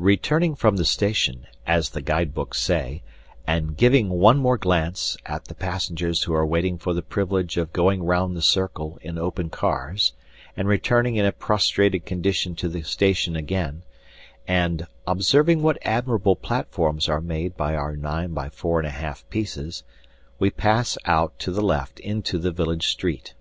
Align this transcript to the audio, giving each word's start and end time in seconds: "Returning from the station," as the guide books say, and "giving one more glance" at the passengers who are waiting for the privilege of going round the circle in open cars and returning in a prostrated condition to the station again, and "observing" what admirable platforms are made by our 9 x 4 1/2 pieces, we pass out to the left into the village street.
"Returning 0.00 0.56
from 0.56 0.78
the 0.78 0.84
station," 0.84 1.46
as 1.64 1.90
the 1.90 2.00
guide 2.00 2.34
books 2.34 2.60
say, 2.60 3.04
and 3.46 3.76
"giving 3.76 4.08
one 4.08 4.36
more 4.36 4.58
glance" 4.58 5.16
at 5.26 5.44
the 5.44 5.54
passengers 5.54 6.24
who 6.24 6.34
are 6.34 6.44
waiting 6.44 6.76
for 6.76 6.92
the 6.92 7.02
privilege 7.02 7.56
of 7.56 7.72
going 7.72 8.02
round 8.02 8.36
the 8.36 8.42
circle 8.42 8.98
in 9.00 9.16
open 9.16 9.48
cars 9.48 10.12
and 10.56 10.66
returning 10.66 11.14
in 11.14 11.24
a 11.24 11.30
prostrated 11.30 12.04
condition 12.04 12.56
to 12.56 12.68
the 12.68 12.82
station 12.82 13.36
again, 13.36 13.84
and 14.48 14.88
"observing" 15.06 15.62
what 15.62 15.78
admirable 15.82 16.34
platforms 16.34 17.08
are 17.08 17.20
made 17.20 17.56
by 17.56 17.76
our 17.76 17.94
9 17.94 18.36
x 18.36 18.56
4 18.56 18.82
1/2 18.82 19.22
pieces, 19.30 19.84
we 20.40 20.50
pass 20.50 20.98
out 21.04 21.38
to 21.38 21.52
the 21.52 21.62
left 21.62 22.00
into 22.00 22.38
the 22.40 22.50
village 22.50 22.88
street. 22.88 23.34